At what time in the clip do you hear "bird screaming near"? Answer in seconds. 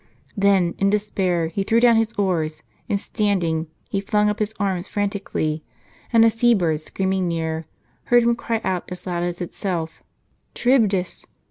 6.55-7.67